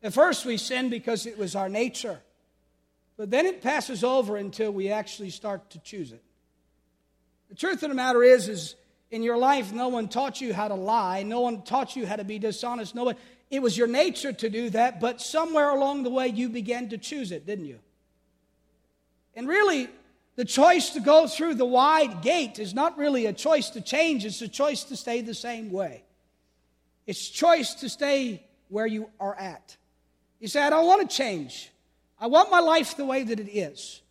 [0.03, 2.19] At first, we sin because it was our nature.
[3.17, 6.23] But then it passes over until we actually start to choose it.
[7.49, 8.75] The truth of the matter is, is
[9.11, 11.23] in your life, no one taught you how to lie.
[11.23, 12.95] No one taught you how to be dishonest.
[12.95, 13.15] No one,
[13.49, 16.97] it was your nature to do that, but somewhere along the way you began to
[16.97, 17.79] choose it, didn't you?
[19.36, 19.89] And really,
[20.36, 24.26] the choice to go through the wide gate is not really a choice to change,
[24.26, 26.04] it's a choice to stay the same way.
[27.06, 29.78] It's choice to stay where you are at.
[30.39, 31.71] You say, I don't want to change.
[32.19, 34.02] I want my life the way that it is.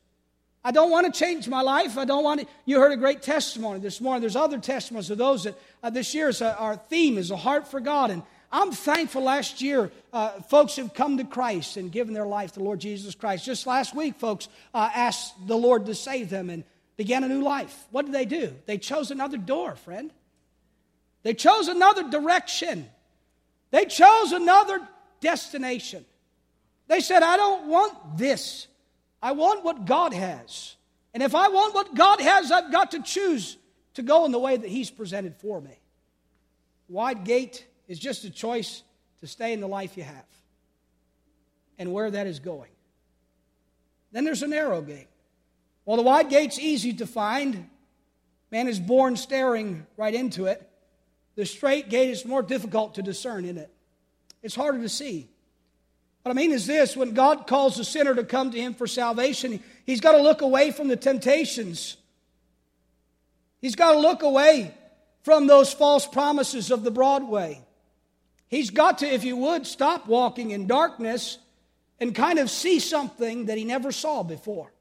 [0.67, 1.99] I don't want to change my life.
[1.99, 2.47] I don't want to.
[2.65, 4.23] You heard a great testimony this morning.
[4.23, 7.69] There's other testimonies of those that uh, this year is our theme is a heart
[7.69, 8.11] for God.
[8.11, 8.23] And
[8.55, 12.63] I'm thankful last year, uh, folks have come to Christ and given their life to
[12.63, 13.45] Lord Jesus Christ.
[13.45, 16.63] Just last week, folks uh, asked the Lord to save them and
[16.97, 17.77] began a new life.
[17.91, 18.55] What did they do?
[18.67, 20.13] They chose another door, friend.
[21.25, 22.89] They chose another direction.
[23.73, 24.79] They chose another
[25.19, 26.05] destination.
[26.87, 28.69] They said, I don't want this.
[29.21, 30.77] I want what God has.
[31.13, 33.57] And if I want what God has, I've got to choose
[33.95, 35.77] to go in the way that He's presented for me.
[36.89, 38.83] Wide gate is just a choice
[39.21, 40.25] to stay in the life you have
[41.79, 42.71] and where that is going.
[44.13, 45.09] Then there's a narrow gate.
[45.85, 47.69] Well, the wide gate's easy to find.
[48.51, 50.67] Man is born staring right into it.
[51.35, 53.71] The straight gate is more difficult to discern in it.
[54.43, 55.29] It's harder to see.
[56.23, 58.87] What I mean is this when God calls a sinner to come to Him for
[58.87, 61.97] salvation, he's got to look away from the temptations.
[63.61, 64.75] He's got to look away
[65.23, 67.64] from those false promises of the Broadway.
[68.55, 71.39] He's got to, if you would, stop walking in darkness
[71.99, 74.73] and kind of see something that he never saw before.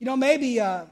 [0.00, 0.86] You know, maybe uh,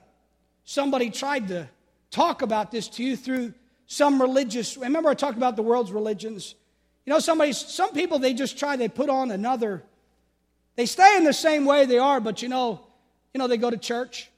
[0.62, 1.69] somebody tried to
[2.12, 3.53] talk about this to you through
[3.88, 4.77] some religious.
[4.77, 6.55] Remember, I talked about the world's religions.
[7.05, 9.83] You know, somebody, some people, they just try, they put on another,
[10.77, 12.81] they stay in the same way they are, but you know,
[13.35, 14.31] you know, they go to church.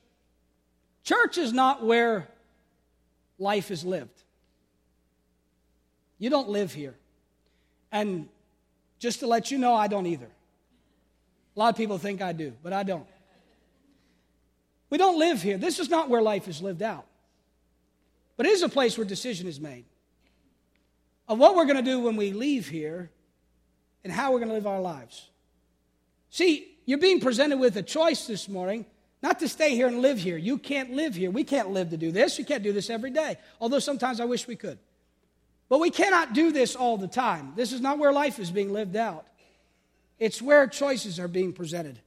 [1.03, 2.27] Church is not where
[3.39, 4.24] life is lived.
[6.19, 6.95] You don't live here.
[7.93, 8.29] And
[8.99, 10.29] just to let you know, I don't either.
[11.57, 13.07] A lot of people think I do, but I don't.
[14.91, 15.59] We don't live here.
[15.59, 17.07] This is not where life is lived out.
[18.37, 19.85] But it is a place where decision is made
[21.29, 23.11] of what we're going to do when we leave here
[24.03, 25.31] and how we're going to live our lives.
[26.31, 28.85] See, you're being presented with a choice this morning
[29.23, 30.37] not to stay here and live here.
[30.37, 31.31] You can't live here.
[31.31, 32.39] We can't live to do this.
[32.39, 34.79] You can't do this every day, although sometimes I wish we could.
[35.75, 37.55] But we cannot do this all the time.
[37.57, 39.27] This is not where life is being lived out.
[40.21, 41.99] It's where choices are being presented,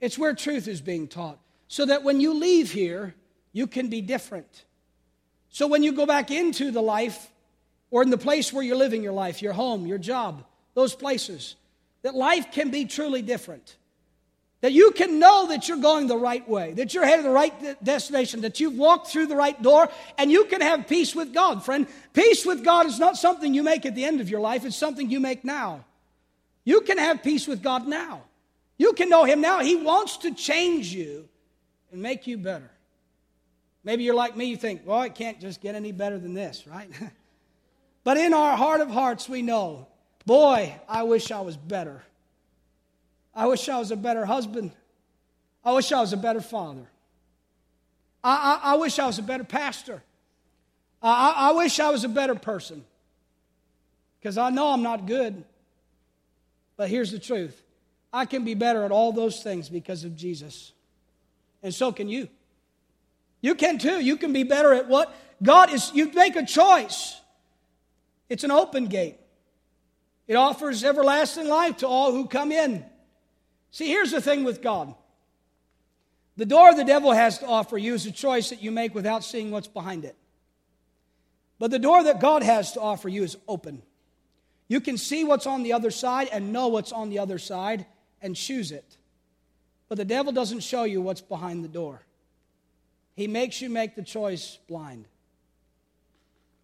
[0.00, 1.40] it's where truth is being taught.
[1.66, 3.16] So that when you leave here,
[3.52, 4.64] you can be different.
[5.48, 7.28] So when you go back into the life
[7.90, 11.56] or in the place where you're living your life, your home, your job, those places,
[12.02, 13.74] that life can be truly different.
[14.66, 17.84] That you can know that you're going the right way, that you're headed the right
[17.84, 21.64] destination, that you've walked through the right door, and you can have peace with God,
[21.64, 21.86] friend.
[22.12, 24.74] Peace with God is not something you make at the end of your life, it's
[24.74, 25.84] something you make now.
[26.64, 28.24] You can have peace with God now.
[28.76, 29.60] You can know Him now.
[29.60, 31.28] He wants to change you
[31.92, 32.68] and make you better.
[33.84, 36.66] Maybe you're like me, you think, well, it can't just get any better than this,
[36.66, 36.90] right?
[38.02, 39.86] But in our heart of hearts, we know,
[40.24, 42.02] boy, I wish I was better.
[43.36, 44.72] I wish I was a better husband.
[45.62, 46.86] I wish I was a better father.
[48.24, 50.02] I, I, I wish I was a better pastor.
[51.02, 52.82] I, I wish I was a better person
[54.18, 55.44] because I know I'm not good.
[56.78, 57.62] But here's the truth
[58.10, 60.72] I can be better at all those things because of Jesus.
[61.62, 62.28] And so can you.
[63.42, 64.00] You can too.
[64.00, 65.92] You can be better at what God is.
[65.92, 67.20] You make a choice.
[68.30, 69.18] It's an open gate.
[70.26, 72.84] It offers everlasting life to all who come in.
[73.76, 74.94] See, here's the thing with God
[76.38, 79.22] the door the devil has to offer you is a choice that you make without
[79.22, 80.16] seeing what's behind it.
[81.58, 83.82] But the door that God has to offer you is open.
[84.66, 87.84] You can see what's on the other side and know what's on the other side
[88.22, 88.96] and choose it.
[89.90, 92.00] But the devil doesn't show you what's behind the door,
[93.14, 95.04] he makes you make the choice blind.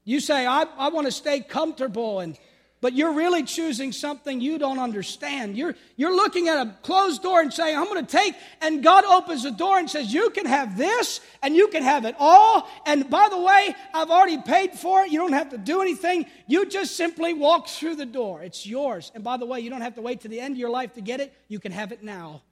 [0.05, 2.39] You say, I, I want to stay comfortable and
[2.83, 5.57] but you're really choosing something you don't understand.
[5.57, 9.05] You're, you're looking at a closed door and saying, I'm going to take, and God
[9.05, 12.69] opens the door and says, You can have this and you can have it all.
[12.85, 15.13] And by the way, I've already paid for it.
[15.13, 16.27] You don't have to do anything.
[16.49, 18.43] You just simply walk through the door.
[18.43, 19.13] It's yours.
[19.15, 20.95] And by the way, you don't have to wait to the end of your life
[20.95, 21.33] to get it.
[21.47, 22.43] You can have it now.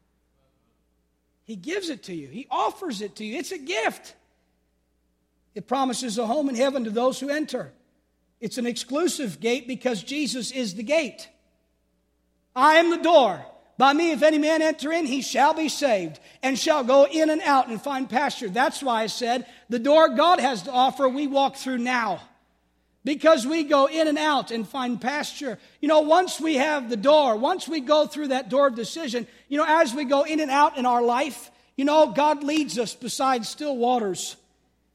[1.43, 3.37] He gives it to you, He offers it to you.
[3.37, 4.15] It's a gift.
[5.57, 7.73] It promises a home in heaven to those who enter.
[8.41, 11.29] It's an exclusive gate because Jesus is the gate.
[12.57, 13.45] I am the door.
[13.77, 17.31] By me, if any man enter in, he shall be saved and shall go in
[17.31, 18.49] and out and find pasture.
[18.49, 22.21] That's why I said the door God has to offer, we walk through now.
[23.03, 25.59] Because we go in and out and find pasture.
[25.81, 29.27] You know, once we have the door, once we go through that door of decision,
[29.49, 32.79] you know, as we go in and out in our life, you know, God leads
[32.79, 34.37] us beside still waters.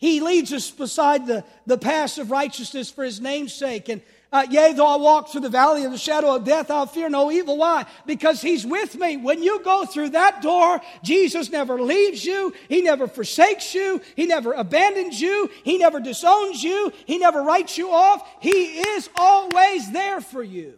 [0.05, 3.89] He leads us beside the, the paths of righteousness for his name's sake.
[3.89, 6.85] And uh, yea, though I walk through the valley of the shadow of death, I'll
[6.85, 7.57] fear no evil.
[7.57, 7.87] Why?
[8.05, 9.17] Because he's with me.
[9.17, 12.53] When you go through that door, Jesus never leaves you.
[12.69, 13.99] He never forsakes you.
[14.15, 15.49] He never abandons you.
[15.63, 16.93] He never disowns you.
[17.07, 18.29] He never writes you off.
[18.41, 20.77] He is always there for you.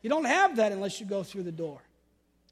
[0.00, 1.82] You don't have that unless you go through the door.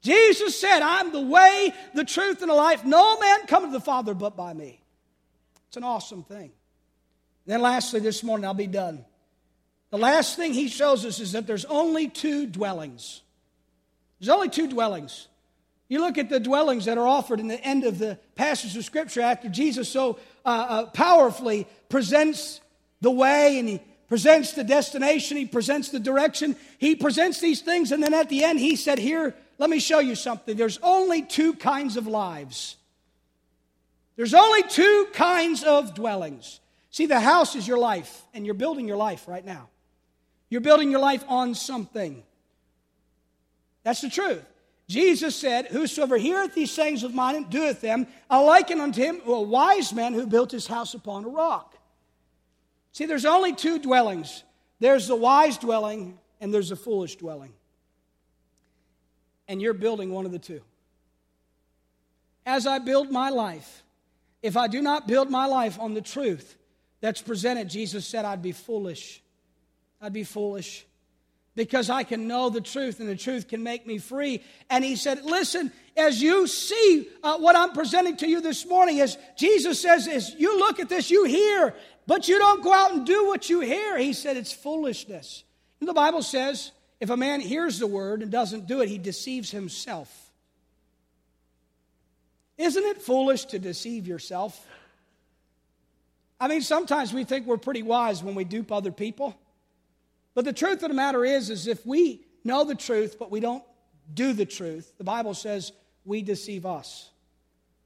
[0.03, 2.85] Jesus said, I'm the way, the truth, and the life.
[2.85, 4.79] No man cometh to the Father but by me.
[5.67, 6.51] It's an awesome thing.
[7.45, 9.05] Then, lastly, this morning, I'll be done.
[9.89, 13.21] The last thing he shows us is that there's only two dwellings.
[14.19, 15.27] There's only two dwellings.
[15.87, 18.83] You look at the dwellings that are offered in the end of the passage of
[18.83, 22.59] Scripture after Jesus so uh, uh, powerfully presents
[22.99, 27.91] the way and he presents the destination, he presents the direction, he presents these things,
[27.91, 30.55] and then at the end he said, Here, let me show you something.
[30.55, 32.76] There's only two kinds of lives.
[34.17, 36.59] There's only two kinds of dwellings.
[36.89, 39.69] See, the house is your life, and you're building your life right now.
[40.49, 42.23] You're building your life on something.
[43.83, 44.43] That's the truth.
[44.87, 49.21] Jesus said, Whosoever heareth these sayings of mine and doeth them, I liken unto him
[49.25, 51.77] a wise man who built his house upon a rock.
[52.93, 54.43] See, there's only two dwellings
[54.79, 57.53] there's the wise dwelling, and there's the foolish dwelling.
[59.47, 60.61] And you're building one of the two.
[62.45, 63.83] As I build my life,
[64.41, 66.55] if I do not build my life on the truth
[67.01, 69.21] that's presented, Jesus said I'd be foolish.
[70.01, 70.85] I'd be foolish
[71.55, 74.43] because I can know the truth and the truth can make me free.
[74.69, 79.01] And he said, Listen, as you see uh, what I'm presenting to you this morning,
[79.01, 81.73] as Jesus says, as you look at this, you hear,
[82.05, 83.97] but you don't go out and do what you hear.
[83.97, 85.43] He said, It's foolishness.
[85.79, 88.97] And the Bible says, if a man hears the word and doesn't do it, he
[88.97, 90.26] deceives himself.
[92.57, 94.65] Isn't it foolish to deceive yourself?
[96.39, 99.35] I mean, sometimes we think we're pretty wise when we dupe other people.
[100.33, 103.39] But the truth of the matter is, is if we know the truth, but we
[103.39, 103.63] don't
[104.13, 105.71] do the truth, the Bible says
[106.05, 107.09] we deceive us.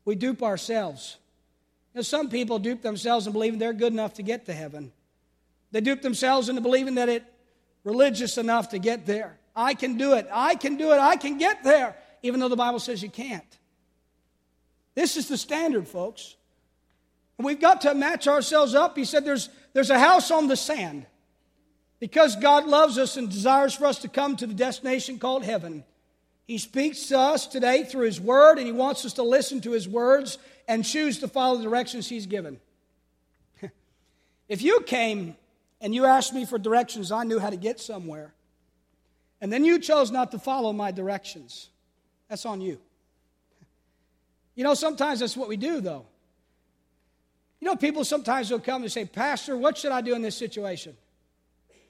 [0.06, 1.18] We dupe ourselves.
[1.94, 4.92] Know, some people dupe themselves in believing they're good enough to get to heaven.
[5.72, 7.24] They dupe themselves into believing that it
[7.84, 9.38] religious enough to get there.
[9.56, 10.28] I can do it.
[10.32, 11.00] I can do it.
[11.00, 13.44] I can get there, even though the Bible says you can't.
[14.96, 16.36] This is the standard, folks.
[17.38, 18.98] We've got to match ourselves up.
[18.98, 21.06] He said there's, there's a house on the sand.
[22.00, 25.84] Because God loves us and desires for us to come to the destination called heaven,
[26.48, 29.72] He speaks to us today through His Word, and He wants us to listen to
[29.72, 32.60] His words and choose to follow the directions He's given.
[34.50, 35.36] if you came
[35.80, 38.34] and you asked me for directions, I knew how to get somewhere,
[39.40, 41.70] and then you chose not to follow my directions,
[42.30, 42.80] that's on you.
[44.56, 46.06] You know, sometimes that's what we do, though.
[47.60, 50.36] You know, people sometimes will come and say, Pastor, what should I do in this
[50.36, 50.98] situation?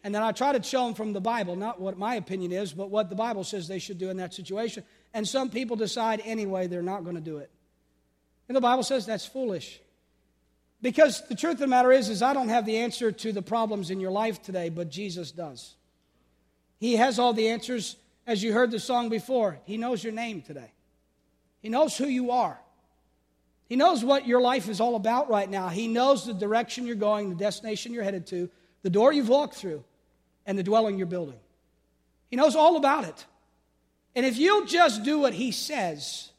[0.03, 2.74] And then I try to show them from the Bible, not what my opinion is,
[2.74, 4.84] but what the Bible says they should do in that situation.
[5.14, 7.51] And some people decide anyway they're not going to do it.
[8.47, 9.80] And the Bible says that's foolish.
[10.82, 13.43] Because the truth of the matter is, is I don't have the answer to the
[13.43, 15.76] problems in your life today, but Jesus does.
[16.80, 17.95] He has all the answers
[18.26, 20.72] As you heard the song before, He knows your name today.
[21.62, 22.59] He knows who you are.
[23.68, 25.70] He knows what your life is all about right now.
[25.70, 28.49] He knows the direction you're going, the destination you're headed to,
[28.82, 29.84] the door you've walked through,
[30.45, 31.39] and the dwelling you're building.
[32.30, 33.26] He knows all about it.
[34.16, 36.32] And if you'll just do what He says,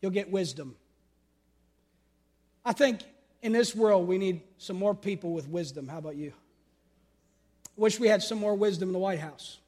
[0.00, 0.76] you'll get wisdom.
[2.64, 3.00] I think
[3.42, 5.88] in this world we need some more people with wisdom.
[5.88, 6.32] How about you?
[7.76, 9.58] I wish we had some more wisdom in the White House.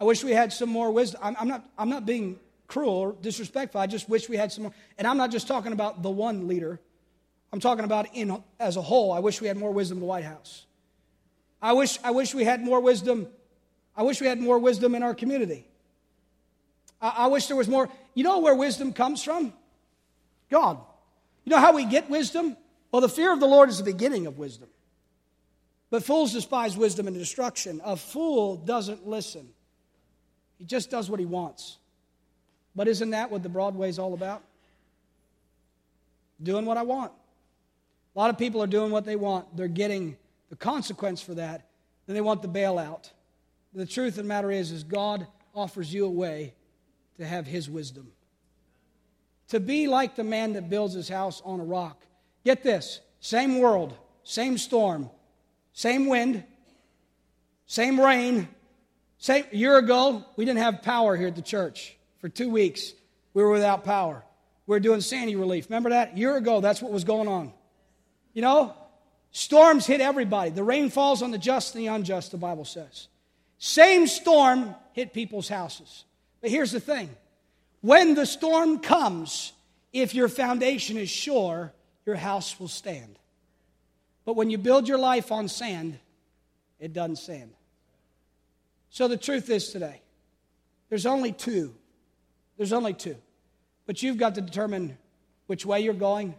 [0.00, 1.20] I wish we had some more wisdom.
[1.22, 2.38] I'm, I'm, not, I'm not being
[2.72, 3.80] cruel or disrespectful.
[3.80, 4.72] I just wish we had some more.
[4.96, 6.80] And I'm not just talking about the one leader,
[7.52, 9.12] I'm talking about in, as a whole.
[9.12, 10.64] I wish we had more wisdom in the White House.
[11.60, 13.28] I wish, I wish we had more wisdom.
[13.94, 15.68] I wish we had more wisdom in our community.
[17.00, 17.90] I, I wish there was more.
[18.14, 19.52] You know where wisdom comes from?
[20.50, 20.78] God.
[21.44, 22.56] You know how we get wisdom?
[22.90, 24.68] Well, the fear of the Lord is the beginning of wisdom.
[25.90, 27.82] But fools despise wisdom and destruction.
[27.84, 29.50] A fool doesn't listen,
[30.56, 31.76] he just does what he wants.
[32.74, 34.42] But isn't that what the broad way is all about?
[36.42, 37.12] Doing what I want.
[38.14, 39.56] A lot of people are doing what they want.
[39.56, 40.16] They're getting
[40.50, 41.68] the consequence for that.
[42.06, 43.10] and they want the bailout.
[43.72, 46.54] The truth of the matter is, is God offers you a way
[47.16, 48.12] to have his wisdom.
[49.48, 52.02] To be like the man that builds his house on a rock.
[52.44, 53.94] Get this same world,
[54.24, 55.08] same storm,
[55.72, 56.44] same wind,
[57.66, 58.48] same rain.
[59.18, 61.96] Same, a year ago, we didn't have power here at the church.
[62.22, 62.94] For two weeks,
[63.34, 64.24] we were without power.
[64.66, 65.68] We were doing Sandy relief.
[65.68, 66.14] Remember that?
[66.14, 67.52] A year ago, that's what was going on.
[68.32, 68.74] You know,
[69.32, 70.50] storms hit everybody.
[70.50, 73.08] The rain falls on the just and the unjust, the Bible says.
[73.58, 76.04] Same storm hit people's houses.
[76.40, 77.10] But here's the thing
[77.80, 79.52] when the storm comes,
[79.92, 81.72] if your foundation is sure,
[82.06, 83.18] your house will stand.
[84.24, 85.98] But when you build your life on sand,
[86.78, 87.50] it doesn't stand.
[88.90, 90.00] So the truth is today,
[90.88, 91.74] there's only two.
[92.62, 93.16] There's only two.
[93.86, 94.96] But you've got to determine
[95.48, 96.36] which way you're going,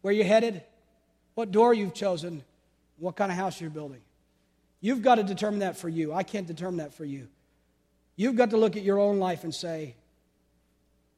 [0.00, 0.60] where you're headed,
[1.36, 2.42] what door you've chosen,
[2.98, 4.00] what kind of house you're building.
[4.80, 6.12] You've got to determine that for you.
[6.12, 7.28] I can't determine that for you.
[8.16, 9.94] You've got to look at your own life and say,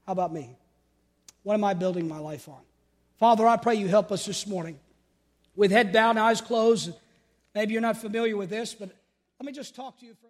[0.05, 0.59] How about me?
[1.43, 2.61] What am I building my life on?
[3.19, 4.79] Father, I pray you help us this morning.
[5.57, 6.93] With head bowed eyes closed,
[7.55, 8.91] maybe you're not familiar with this, but
[9.41, 10.27] let me just talk to you for